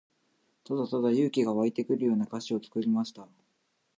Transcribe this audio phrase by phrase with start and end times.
[0.63, 3.27] ただただ勇気が湧いてくるような歌詞を作りました。